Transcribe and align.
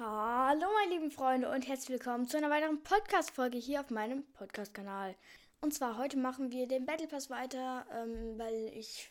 Hallo 0.00 0.66
meine 0.74 0.92
lieben 0.94 1.10
Freunde 1.10 1.50
und 1.50 1.66
herzlich 1.66 1.88
willkommen 1.88 2.28
zu 2.28 2.36
einer 2.36 2.50
weiteren 2.50 2.80
Podcast-Folge 2.84 3.58
hier 3.58 3.80
auf 3.80 3.90
meinem 3.90 4.22
Podcast-Kanal. 4.34 5.16
Und 5.60 5.74
zwar 5.74 5.98
heute 5.98 6.16
machen 6.16 6.52
wir 6.52 6.68
den 6.68 6.86
Battle 6.86 7.08
Pass 7.08 7.30
weiter, 7.30 7.84
ähm, 7.92 8.38
weil 8.38 8.70
ich, 8.76 9.10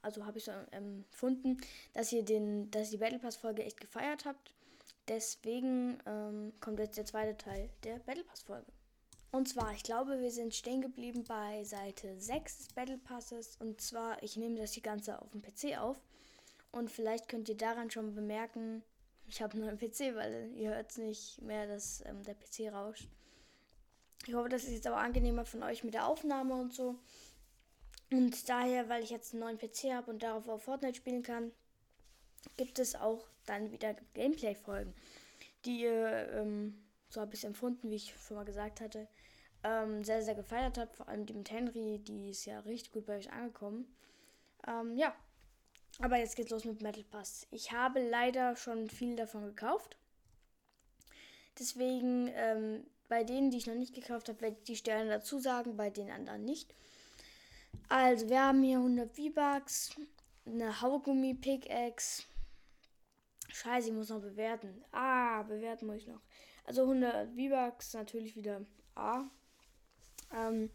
also 0.00 0.24
habe 0.24 0.38
ich 0.38 0.44
so 0.44 0.52
empfunden, 0.70 1.58
dass 1.92 2.12
ihr 2.12 2.22
den, 2.22 2.70
dass 2.70 2.88
die 2.88 2.96
Battle 2.96 3.18
Pass-Folge 3.18 3.62
echt 3.62 3.78
gefeiert 3.78 4.24
habt. 4.24 4.54
Deswegen 5.06 5.98
ähm, 6.06 6.54
kommt 6.60 6.78
jetzt 6.78 6.96
der 6.96 7.04
zweite 7.04 7.36
Teil 7.36 7.68
der 7.84 7.98
Battle 7.98 8.24
Pass-Folge. 8.24 8.72
Und 9.32 9.50
zwar, 9.50 9.74
ich 9.74 9.82
glaube, 9.82 10.18
wir 10.22 10.30
sind 10.30 10.54
stehen 10.54 10.80
geblieben 10.80 11.24
bei 11.28 11.62
Seite 11.64 12.18
6 12.18 12.56
des 12.56 12.68
Battle 12.72 12.96
Passes. 12.96 13.58
Und 13.60 13.82
zwar, 13.82 14.22
ich 14.22 14.38
nehme 14.38 14.56
das 14.56 14.72
hier 14.72 14.82
Ganze 14.82 15.20
auf 15.20 15.30
dem 15.32 15.42
PC 15.42 15.78
auf. 15.78 15.98
Und 16.72 16.90
vielleicht 16.90 17.28
könnt 17.28 17.50
ihr 17.50 17.56
daran 17.58 17.90
schon 17.90 18.14
bemerken, 18.14 18.82
ich 19.28 19.42
habe 19.42 19.54
einen 19.54 19.64
neuen 19.66 19.78
PC, 19.78 20.14
weil 20.14 20.52
ihr 20.54 20.70
hört 20.70 20.96
nicht 20.98 21.40
mehr, 21.42 21.66
dass 21.66 22.02
ähm, 22.06 22.22
der 22.22 22.34
PC 22.34 22.72
rauscht. 22.72 23.08
Ich 24.26 24.34
hoffe, 24.34 24.48
das 24.48 24.64
ist 24.64 24.72
jetzt 24.72 24.86
aber 24.86 24.98
angenehmer 24.98 25.44
von 25.44 25.62
euch 25.62 25.84
mit 25.84 25.94
der 25.94 26.06
Aufnahme 26.06 26.54
und 26.54 26.72
so. 26.72 26.98
Und 28.10 28.48
daher, 28.48 28.88
weil 28.88 29.02
ich 29.02 29.10
jetzt 29.10 29.32
einen 29.32 29.40
neuen 29.40 29.58
PC 29.58 29.92
habe 29.92 30.10
und 30.10 30.22
darauf 30.22 30.48
auch 30.48 30.60
Fortnite 30.60 30.96
spielen 30.96 31.22
kann, 31.22 31.52
gibt 32.56 32.78
es 32.78 32.94
auch 32.94 33.26
dann 33.44 33.72
wieder 33.72 33.94
Gameplay-Folgen, 34.14 34.94
die 35.64 35.82
ihr, 35.82 36.28
ähm, 36.32 36.84
so 37.08 37.20
habe 37.20 37.34
ich 37.34 37.40
es 37.40 37.44
empfunden, 37.44 37.90
wie 37.90 37.96
ich 37.96 38.14
schon 38.26 38.36
mal 38.36 38.44
gesagt 38.44 38.80
hatte, 38.80 39.08
ähm, 39.64 40.04
sehr, 40.04 40.22
sehr 40.22 40.34
gefeiert 40.34 40.78
habt. 40.78 40.96
Vor 40.96 41.08
allem 41.08 41.26
die 41.26 41.34
mit 41.34 41.50
Henry, 41.50 41.98
die 41.98 42.30
ist 42.30 42.44
ja 42.44 42.60
richtig 42.60 42.92
gut 42.92 43.06
bei 43.06 43.16
euch 43.16 43.32
angekommen. 43.32 43.92
Ähm, 44.66 44.96
ja, 44.96 45.14
aber 46.00 46.18
jetzt 46.18 46.36
geht's 46.36 46.50
los 46.50 46.64
mit 46.64 46.82
Metal 46.82 47.04
Pass. 47.04 47.46
Ich 47.50 47.72
habe 47.72 48.00
leider 48.00 48.56
schon 48.56 48.88
viel 48.88 49.16
davon 49.16 49.44
gekauft. 49.44 49.96
Deswegen, 51.58 52.28
ähm, 52.34 52.84
bei 53.08 53.24
denen, 53.24 53.50
die 53.50 53.58
ich 53.58 53.66
noch 53.66 53.74
nicht 53.74 53.94
gekauft 53.94 54.28
habe, 54.28 54.40
werde 54.40 54.56
ich 54.58 54.64
die 54.64 54.76
Sterne 54.76 55.08
dazu 55.08 55.38
sagen, 55.38 55.76
bei 55.76 55.90
den 55.90 56.10
anderen 56.10 56.44
nicht. 56.44 56.74
Also, 57.88 58.28
wir 58.28 58.42
haben 58.42 58.62
hier 58.62 58.78
100 58.78 59.14
V-Bucks, 59.16 59.96
eine 60.44 60.80
Haugummi 60.80 61.34
Pickaxe. 61.34 62.24
Scheiße, 63.48 63.88
ich 63.88 63.94
muss 63.94 64.10
noch 64.10 64.20
bewerten. 64.20 64.84
Ah, 64.92 65.42
bewerten 65.44 65.86
muss 65.86 65.96
ich 65.96 66.06
noch. 66.08 66.20
Also 66.64 66.82
100 66.82 67.30
V-Bucks, 67.30 67.94
natürlich 67.94 68.36
wieder 68.36 68.60
A. 68.96 69.24
Ähm, 70.34 70.70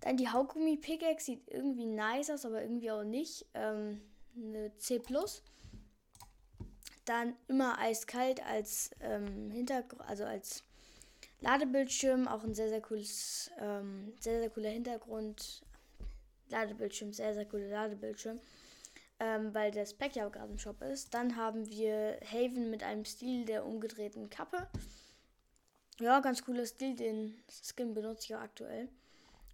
dann 0.00 0.16
die 0.16 0.28
Haugummi 0.28 0.76
Pickaxe 0.76 1.26
sieht 1.26 1.48
irgendwie 1.48 1.86
nice 1.86 2.30
aus, 2.30 2.46
aber 2.46 2.62
irgendwie 2.62 2.90
auch 2.90 3.02
nicht. 3.02 3.46
Ähm, 3.54 4.00
eine 4.36 4.76
C+. 4.78 5.00
Dann 7.04 7.36
immer 7.48 7.78
eiskalt 7.78 8.44
als 8.44 8.90
ähm, 9.00 9.50
Hintergrund, 9.50 10.02
also 10.08 10.24
als 10.24 10.64
Ladebildschirm, 11.40 12.26
auch 12.26 12.42
ein 12.42 12.54
sehr, 12.54 12.68
sehr 12.68 12.80
cooles, 12.80 13.50
ähm, 13.58 14.12
sehr, 14.20 14.40
sehr 14.40 14.50
cooler 14.50 14.70
Hintergrund. 14.70 15.62
Ladebildschirm, 16.48 17.12
sehr, 17.12 17.34
sehr 17.34 17.44
cooler 17.44 17.68
Ladebildschirm. 17.68 18.40
Ähm, 19.18 19.54
weil 19.54 19.70
der 19.70 19.86
Spec 19.86 20.14
ja 20.14 20.26
auch 20.26 20.32
gerade 20.32 20.52
im 20.52 20.58
Shop 20.58 20.82
ist. 20.82 21.14
Dann 21.14 21.36
haben 21.36 21.68
wir 21.70 22.18
Haven 22.30 22.70
mit 22.70 22.82
einem 22.82 23.04
Stil 23.04 23.44
der 23.44 23.64
umgedrehten 23.64 24.28
Kappe. 24.28 24.68
Ja, 25.98 26.20
ganz 26.20 26.44
cooler 26.44 26.66
Stil, 26.66 26.94
den 26.94 27.34
Skin 27.48 27.94
benutze 27.94 28.24
ich 28.24 28.34
auch 28.34 28.40
aktuell. 28.40 28.88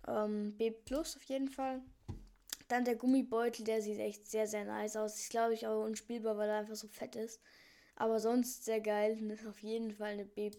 Ähm, 0.08 0.56
B 0.58 0.74
auf 0.92 1.22
jeden 1.24 1.48
Fall. 1.48 1.80
Dann 2.72 2.86
der 2.86 2.96
Gummibeutel, 2.96 3.66
der 3.66 3.82
sieht 3.82 3.98
echt 3.98 4.26
sehr, 4.26 4.46
sehr 4.46 4.64
nice 4.64 4.96
aus. 4.96 5.18
Ist, 5.18 5.28
glaube 5.28 5.52
ich, 5.52 5.66
auch 5.66 5.84
unspielbar, 5.84 6.38
weil 6.38 6.48
er 6.48 6.60
einfach 6.60 6.74
so 6.74 6.88
fett 6.88 7.16
ist. 7.16 7.38
Aber 7.96 8.18
sonst 8.18 8.64
sehr 8.64 8.80
geil. 8.80 9.18
Auf 9.46 9.58
jeden 9.58 9.92
Fall 9.92 10.12
eine 10.12 10.24
B. 10.24 10.50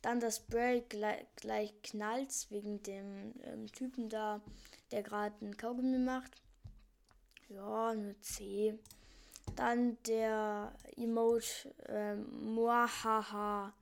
Dann 0.00 0.18
das 0.18 0.36
Spray 0.36 0.80
gleich, 0.88 1.26
gleich 1.36 1.82
knallt 1.82 2.32
wegen 2.48 2.82
dem 2.84 3.34
ähm, 3.42 3.66
Typen 3.70 4.08
da, 4.08 4.40
der 4.92 5.02
gerade 5.02 5.44
ein 5.44 5.58
Kaugummi 5.58 5.98
macht. 5.98 6.32
Ja, 7.50 7.90
eine 7.90 8.18
C. 8.22 8.78
Dann 9.56 10.02
der 10.04 10.74
Emote 10.96 11.74
ähm, 11.86 12.54
Muahaha. 12.54 13.74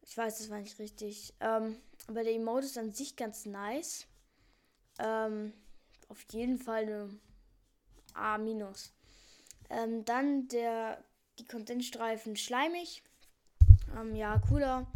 Ich 0.00 0.16
weiß, 0.16 0.38
das 0.38 0.48
war 0.48 0.60
nicht 0.60 0.78
richtig. 0.78 1.34
Ähm, 1.40 1.76
aber 2.06 2.24
der 2.24 2.32
Emote 2.32 2.64
ist 2.64 2.78
an 2.78 2.94
sich 2.94 3.16
ganz 3.16 3.44
nice. 3.44 4.06
Ähm, 4.98 5.52
auf 6.08 6.24
jeden 6.32 6.58
Fall 6.58 6.84
eine 6.84 7.10
A-. 8.14 8.72
Ähm, 9.70 10.04
dann 10.04 10.48
der, 10.48 11.02
die 11.38 11.46
Kondensstreifen 11.46 12.36
schleimig. 12.36 13.02
Ähm, 13.96 14.14
ja, 14.14 14.40
cooler, 14.48 14.86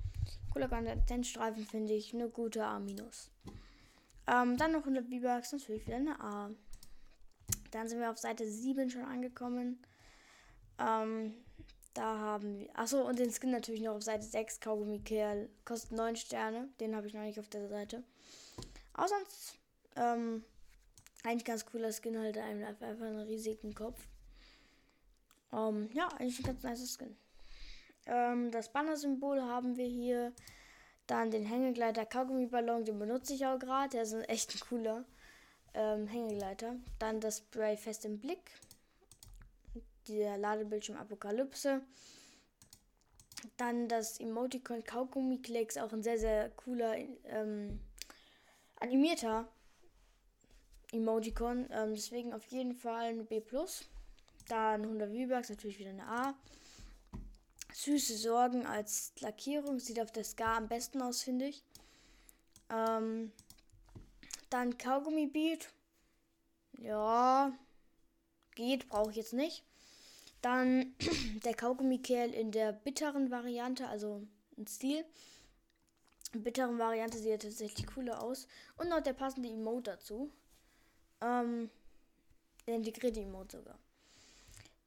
cooler 0.53 0.69
Kondensstreifen 0.69 1.67
finde 1.67 1.95
ich. 1.95 2.15
Eine 2.15 2.29
gute 2.29 2.65
A-. 2.65 2.81
Ähm, 4.27 4.57
dann 4.57 4.73
noch 4.73 4.81
100 4.81 5.07
V-Bucks, 5.07 5.53
natürlich 5.53 5.87
wieder 5.87 5.97
eine 5.97 6.21
A. 6.21 6.51
Dann 7.71 7.89
sind 7.89 8.01
wir 8.01 8.11
auf 8.11 8.19
Seite 8.19 8.47
7 8.47 8.91
schon 8.91 9.05
angekommen. 9.05 9.83
Ähm, 10.79 11.35
da 11.95 12.19
haben 12.19 12.59
wir. 12.59 12.79
Achso, 12.79 13.07
und 13.07 13.19
den 13.19 13.31
Skin 13.31 13.51
natürlich 13.51 13.83
noch 13.83 13.97
auf 13.97 14.03
Seite 14.03 14.25
6. 14.25 14.61
Kaugummi 14.61 15.01
Kerl. 15.01 15.49
Kostet 15.65 15.93
9 15.93 16.17
Sterne. 16.17 16.69
Den 16.81 16.95
habe 16.97 17.07
ich 17.07 17.15
noch 17.15 17.23
nicht 17.23 17.39
auf 17.41 17.49
der 17.49 17.69
Seite. 17.69 18.03
Aber 18.95 19.09
sonst 19.09 19.59
ähm, 19.97 20.45
eigentlich 21.23 21.45
ganz 21.45 21.67
cooler 21.67 21.93
Skin, 21.93 22.19
halt 22.19 22.37
einfach 22.39 22.87
einen 22.87 23.21
riesigen 23.21 23.75
Kopf. 23.75 24.01
Ähm, 25.53 25.89
ja, 25.93 26.09
eigentlich 26.09 26.39
ein 26.41 26.45
ganz 26.45 26.63
nice 26.63 26.97
Skin. 26.97 27.17
Ähm, 28.07 28.51
das 28.51 28.73
Banner-Symbol 28.73 29.43
haben 29.43 29.77
wir 29.77 29.87
hier. 29.87 30.33
Dann 31.07 31.31
den 31.31 31.45
Hängegleiter 31.45 32.07
Kaugummi-Ballon, 32.07 32.85
den 32.85 32.99
benutze 32.99 33.35
ich 33.35 33.45
auch 33.45 33.59
gerade. 33.59 33.91
Der 33.91 34.03
ist 34.03 34.15
echt 34.29 34.55
ein 34.55 34.61
cooler 34.61 35.05
ähm, 35.75 36.07
Hängegleiter. 36.07 36.77
Dann 36.99 37.21
das 37.21 37.39
Spray 37.39 37.77
fest 37.77 38.05
im 38.05 38.19
Blick. 38.19 38.53
Der 40.09 40.39
Ladebildschirm 40.39 40.97
Apokalypse. 40.97 41.83
Dann 43.57 43.89
das 43.89 44.21
Emoticon 44.21 44.85
Kaugummi 44.85 45.43
Klecks, 45.43 45.77
auch 45.77 45.93
ein 45.93 46.03
sehr, 46.03 46.19
sehr 46.19 46.51
cooler 46.51 46.97
ähm, 47.25 47.81
animierter 48.79 49.49
Emojicon. 50.93 51.67
Ähm, 51.71 51.95
deswegen 51.95 52.33
auf 52.33 52.45
jeden 52.47 52.75
Fall 52.75 53.07
eine 53.07 53.25
B. 53.25 53.43
Dann 54.49 54.83
100 54.83 55.11
V-Bucks, 55.11 55.51
natürlich 55.51 55.79
wieder 55.79 55.91
eine 55.91 56.07
A. 56.07 56.35
Süße 57.73 58.17
Sorgen 58.17 58.67
als 58.67 59.13
Lackierung. 59.21 59.79
Sieht 59.79 60.01
auf 60.01 60.13
der 60.13 60.25
Ska 60.25 60.57
am 60.57 60.69
besten 60.69 61.01
aus, 61.03 61.23
finde 61.23 61.47
ich. 61.47 61.65
Ähm, 62.71 63.33
dann 64.51 64.77
Kaugummi 64.79 65.27
Beat. 65.27 65.73
Ja, 66.79 67.53
geht, 68.55 68.89
brauche 68.89 69.11
ich 69.11 69.17
jetzt 69.17 69.33
nicht. 69.33 69.65
Dann 70.43 70.95
der 71.45 71.55
Kaugummi-Kerl 71.55 72.35
in 72.35 72.51
der 72.51 72.73
bitteren 72.73 73.31
Variante, 73.31 73.89
also 73.89 74.27
ein 74.59 74.67
Stil. 74.67 75.05
In 76.33 76.43
bitteren 76.43 76.79
Variante 76.79 77.19
sieht 77.19 77.31
er 77.31 77.39
tatsächlich 77.39 77.87
cooler 77.87 78.23
aus. 78.23 78.49
Und 78.77 78.89
noch 78.89 79.01
der 79.01 79.13
passende 79.13 79.49
Emote 79.49 79.93
dazu. 79.93 80.31
Ähm, 81.23 81.71
der 82.67 82.77
integrierte 82.77 83.21
Emote 83.21 83.59
sogar. 83.59 83.79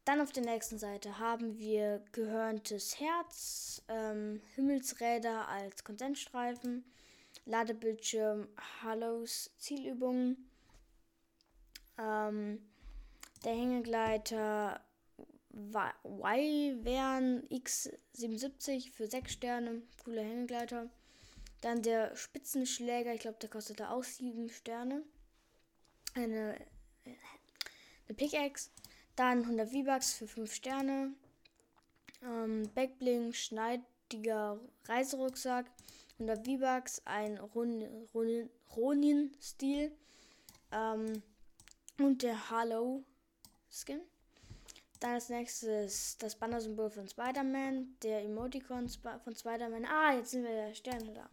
Dann 0.05 0.21
auf 0.21 0.31
der 0.31 0.43
nächsten 0.43 0.77
Seite 0.77 1.17
haben 1.17 1.57
wir 1.57 2.03
gehörntes 2.11 2.99
Herz, 2.99 3.81
ähm, 3.87 4.39
Himmelsräder 4.53 5.47
als 5.47 5.83
Konsensstreifen, 5.83 6.85
Ladebildschirm, 7.45 8.47
Hallows, 8.83 9.49
Zielübungen, 9.57 10.49
ähm, 11.97 12.61
der 13.43 13.53
Hängegleiter 13.53 14.79
Wyvern 15.49 17.47
X77 17.49 18.91
für 18.91 19.07
6 19.07 19.31
Sterne, 19.31 19.81
cooler 20.03 20.21
Hängegleiter. 20.23 20.89
Dann 21.61 21.81
der 21.81 22.15
Spitzenschläger, 22.15 23.13
ich 23.13 23.21
glaube, 23.21 23.37
der 23.41 23.49
kostete 23.49 23.89
auch 23.89 24.03
7 24.03 24.49
Sterne 24.49 25.01
eine, 26.15 26.57
eine 27.05 28.15
Pickaxe, 28.15 28.71
dann 29.15 29.43
100 29.43 29.69
V-Bucks 29.69 30.13
für 30.13 30.27
5 30.27 30.53
Sterne, 30.53 31.13
ähm, 32.23 32.69
Backbling, 32.73 33.33
schneidiger 33.33 34.59
Reiserucksack, 34.85 35.67
100 36.19 36.45
V-Bucks, 36.45 37.01
ein 37.05 37.37
Ronin-Stil 38.75 39.91
ähm, 40.71 41.21
und 41.99 42.23
der 42.23 42.49
Halo 42.49 43.03
Skin. 43.69 44.01
Dann 45.01 45.11
als 45.11 45.29
nächstes 45.29 46.17
das 46.17 46.35
Banner-Symbol 46.35 46.89
von 46.89 47.07
Spider-Man, 47.07 47.97
der 48.01 48.23
Emoticon 48.23 48.87
von 48.89 49.35
Spider-Man. 49.35 49.85
Ah, 49.85 50.15
jetzt 50.15 50.31
sind 50.31 50.43
wir 50.43 50.51
der 50.51 50.73
Sterne 50.73 51.13
da. 51.13 51.29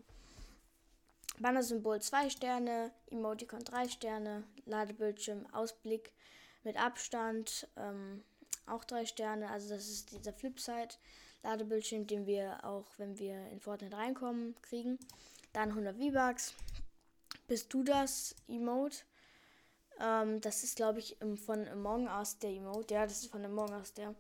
Banner-Symbol 1.43 2.01
2 2.01 2.31
Sterne, 2.31 2.93
Emoticon 3.11 3.65
3 3.65 3.89
Sterne, 3.89 4.45
Ladebildschirm, 4.65 5.47
Ausblick 5.53 6.13
mit 6.63 6.77
Abstand, 6.77 7.69
ähm, 7.77 8.23
auch 8.67 8.85
drei 8.85 9.05
Sterne. 9.07 9.51
Also 9.51 9.75
das 9.75 9.89
ist 9.89 10.13
dieser 10.13 10.33
Flipside 10.33 10.95
Ladebildschirm, 11.43 12.07
den 12.07 12.27
wir 12.27 12.65
auch, 12.65 12.87
wenn 12.99 13.19
wir 13.19 13.49
in 13.49 13.61
Fortnite 13.61 13.97
reinkommen, 13.97 14.55
kriegen. 14.63 14.99
Dann 15.53 15.71
100 15.71 15.97
V-Bucks. 15.97 16.55
Bist 17.49 17.75
du 17.75 17.83
das 17.83 18.37
Emote? 18.49 18.99
Ähm, 20.01 20.41
das 20.41 20.63
ist, 20.63 20.77
glaube 20.77 21.01
ich, 21.01 21.17
von 21.45 21.67
Among 21.69 22.07
Us 22.07 22.39
der 22.39 22.51
Emote. 22.51 22.95
Ja, 22.95 23.05
das 23.05 23.23
ist 23.23 23.31
von 23.31 23.45
Among 23.45 23.73
Us 23.73 23.93
der. 23.93 24.15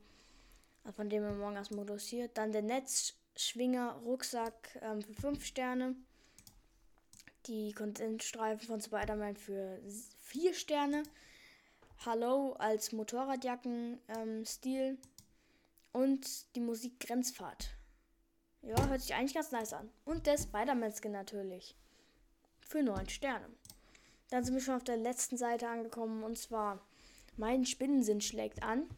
Also 0.84 0.96
von 0.96 1.08
dem 1.08 1.24
Among 1.24 1.56
Us 1.56 1.70
Modus 1.70 2.06
hier. 2.08 2.28
Dann 2.28 2.50
der 2.50 2.62
Netzschwinger 2.62 4.00
Rucksack 4.04 4.76
ähm, 4.82 5.02
für 5.02 5.14
5 5.14 5.44
Sterne. 5.44 5.94
Die 7.46 7.72
Konsentstreifen 7.72 8.68
von 8.68 8.80
Spider-Man 8.80 9.36
für 9.36 9.80
4 10.20 10.54
Sterne. 10.54 11.02
Hallo 12.06 12.52
als 12.52 12.92
Motorradjacken-Stil. 12.92 14.80
Ähm, 14.80 14.98
und 15.90 16.54
die 16.54 16.60
Musik 16.60 17.00
Grenzfahrt. 17.00 17.70
Ja, 18.62 18.86
hört 18.86 19.00
sich 19.00 19.14
eigentlich 19.14 19.34
ganz 19.34 19.50
nice 19.50 19.72
an. 19.72 19.90
Und 20.04 20.28
der 20.28 20.38
Spider-Man-Skin 20.38 21.10
natürlich. 21.10 21.74
Für 22.60 22.80
9 22.80 23.08
Sterne. 23.08 23.48
Dann 24.30 24.44
sind 24.44 24.54
wir 24.54 24.62
schon 24.62 24.76
auf 24.76 24.84
der 24.84 24.96
letzten 24.96 25.36
Seite 25.36 25.68
angekommen. 25.68 26.22
Und 26.22 26.38
zwar, 26.38 26.80
mein 27.36 27.66
Spinnensinn 27.66 28.20
schlägt 28.20 28.62
an. 28.62 28.88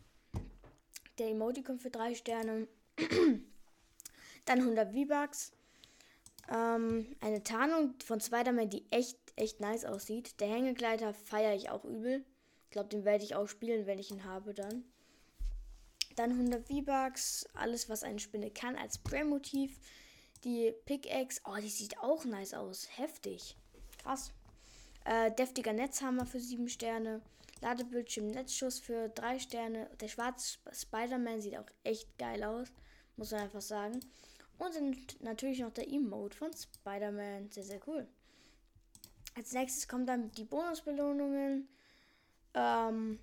Der 1.17 1.31
Emoticon 1.31 1.79
für 1.79 1.89
3 1.89 2.15
Sterne. 2.15 2.69
Dann 4.45 4.59
100 4.59 4.93
V-Bucks. 4.93 5.53
Ähm, 6.53 7.17
eine 7.21 7.43
Tarnung 7.43 7.95
von 8.05 8.21
Spider-Man, 8.21 8.69
die 8.69 8.85
echt, 8.91 9.19
echt 9.37 9.61
nice 9.61 9.85
aussieht. 9.85 10.41
Der 10.41 10.49
Hängegleiter 10.49 11.15
feiere 11.15 11.55
ich 11.55 11.71
auch 11.71 11.85
übel. 11.85 12.25
Ich 12.65 12.71
glaube, 12.71 12.89
den 12.89 13.05
werde 13.05 13.25
ich 13.25 13.35
auch 13.35 13.49
spielen, 13.49 13.87
wenn 13.87 13.99
ich 13.99 14.11
ihn 14.11 14.25
habe 14.25 14.53
dann. 14.53 14.85
Dann 16.17 16.33
100 16.33 16.67
V-Bucks, 16.69 17.47
alles 17.55 17.89
was 17.89 18.05
eine 18.05 18.21
Spinne 18.21 18.51
kann 18.51 18.77
als 18.77 18.97
Spray-Motiv. 18.97 19.79
Die 20.45 20.73
Pickaxe, 20.85 21.41
oh, 21.45 21.57
die 21.57 21.69
sieht 21.69 21.99
auch 21.99 22.25
nice 22.25 22.55
aus. 22.55 22.89
Heftig. 22.97 23.57
Krass. 24.03 24.33
Äh, 25.05 25.33
deftiger 25.33 25.73
Netzhammer 25.73 26.27
für 26.27 26.41
7 26.41 26.69
Sterne. 26.69 27.21
Ladebildschirm 27.63 28.29
Netzschuss 28.29 28.79
für 28.79 29.09
3 29.09 29.39
Sterne. 29.39 29.89
Der 30.01 30.09
schwarze 30.09 30.59
Spider-Man 30.71 31.41
sieht 31.41 31.57
auch 31.57 31.67
echt 31.83 32.17
geil 32.19 32.45
aus. 32.45 32.69
Muss 33.17 33.31
man 33.31 33.41
einfach 33.41 33.63
sagen. 33.63 34.01
Und 34.59 34.75
dann 34.75 34.97
natürlich 35.21 35.61
noch 35.61 35.73
der 35.73 35.89
Emote 35.91 36.37
von 36.37 36.51
Spider-Man. 36.53 37.51
Sehr, 37.51 37.65
sehr 37.65 37.81
cool. 37.87 38.07
Als 39.35 39.53
nächstes 39.53 39.89
kommen 39.89 40.07
dann 40.07 40.31
die 40.33 40.45
Bonusbelohnungen. 40.45 41.69
Ähm, 42.55 43.19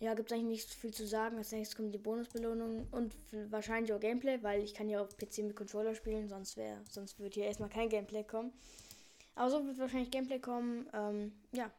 ja, 0.00 0.14
gibt 0.14 0.30
es 0.30 0.36
eigentlich 0.36 0.66
nicht 0.66 0.74
viel 0.74 0.94
zu 0.94 1.06
sagen. 1.06 1.36
Als 1.38 1.50
nächstes 1.50 1.76
kommt 1.76 1.92
die 1.92 1.98
Bonusbelohnung 1.98 2.86
und 2.92 3.14
wahrscheinlich 3.50 3.92
auch 3.92 4.00
Gameplay, 4.00 4.42
weil 4.42 4.62
ich 4.62 4.74
kann 4.74 4.88
ja 4.88 5.00
auf 5.02 5.16
PC 5.16 5.38
mit 5.38 5.56
Controller 5.56 5.94
spielen, 5.94 6.28
sonst 6.28 6.56
wäre, 6.56 6.80
sonst 6.88 7.18
würde 7.18 7.34
hier 7.34 7.46
erstmal 7.46 7.68
kein 7.68 7.88
Gameplay 7.88 8.22
kommen. 8.22 8.52
Aber 9.34 9.50
so 9.50 9.66
wird 9.66 9.78
wahrscheinlich 9.78 10.10
Gameplay 10.10 10.38
kommen. 10.38 10.88
Ähm, 10.92 11.32
ja, 11.52 11.70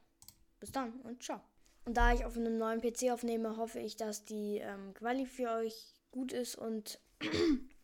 bis 0.60 0.72
dann 0.72 0.94
und 1.01 1.24
ciao. 1.24 1.40
Und 1.86 1.96
da 1.96 2.13
ich 2.13 2.25
auf 2.25 2.36
einem 2.36 2.57
neuen 2.57 2.81
PC 2.81 3.12
aufnehme, 3.12 3.57
hoffe 3.57 3.80
ich, 3.80 3.96
dass 3.96 4.25
die 4.25 4.57
ähm, 4.57 4.94
Quali 4.94 5.25
für 5.25 5.50
euch 5.51 5.96
gut 6.12 6.34
ist 6.34 6.56
und 6.56 7.00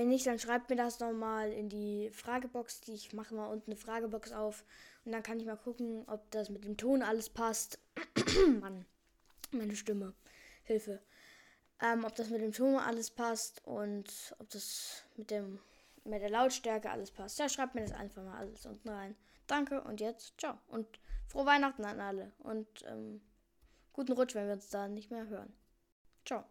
wenn 0.00 0.08
nicht, 0.08 0.26
dann 0.26 0.38
schreibt 0.38 0.70
mir 0.70 0.76
das 0.76 0.98
nochmal 0.98 1.52
in 1.52 1.68
die 1.68 2.10
Fragebox. 2.10 2.80
Die 2.80 2.94
ich 2.94 3.12
mache 3.12 3.34
mal 3.34 3.46
unten 3.46 3.70
eine 3.70 3.76
Fragebox 3.76 4.32
auf 4.32 4.64
und 5.04 5.12
dann 5.12 5.22
kann 5.22 5.38
ich 5.38 5.46
mal 5.46 5.56
gucken, 5.56 6.04
ob 6.06 6.30
das 6.30 6.48
mit 6.48 6.64
dem 6.64 6.78
Ton 6.78 7.02
alles 7.02 7.28
passt. 7.28 7.78
Mann 8.60 8.86
meine 9.52 9.76
Stimme. 9.76 10.14
Hilfe. 10.64 11.00
Ähm, 11.82 12.04
ob 12.04 12.14
das 12.14 12.30
mit 12.30 12.40
dem 12.40 12.52
Ton 12.52 12.76
alles 12.76 13.10
passt 13.10 13.64
und 13.64 14.34
ob 14.38 14.48
das 14.50 15.04
mit 15.16 15.30
dem 15.30 15.58
mit 16.04 16.22
der 16.22 16.30
Lautstärke 16.30 16.90
alles 16.90 17.10
passt. 17.10 17.38
Ja, 17.38 17.48
schreibt 17.48 17.74
mir 17.74 17.82
das 17.82 17.92
einfach 17.92 18.22
mal 18.22 18.38
alles 18.38 18.64
unten 18.64 18.88
rein. 18.88 19.16
Danke 19.46 19.82
und 19.82 20.00
jetzt 20.00 20.34
ciao 20.38 20.58
und 20.68 20.86
frohe 21.26 21.46
Weihnachten 21.46 21.84
an 21.84 22.00
alle 22.00 22.32
und 22.38 22.66
ähm, 22.86 23.20
guten 23.92 24.12
Rutsch, 24.12 24.34
wenn 24.34 24.46
wir 24.46 24.54
uns 24.54 24.70
da 24.70 24.88
nicht 24.88 25.10
mehr 25.10 25.26
hören. 25.26 25.52
Ciao. 26.24 26.44